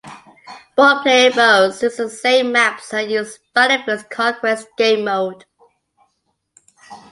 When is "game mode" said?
4.75-5.45